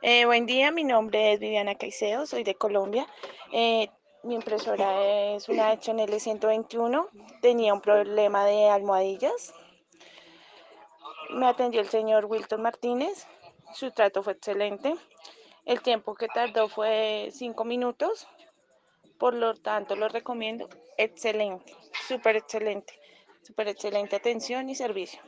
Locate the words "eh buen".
0.00-0.46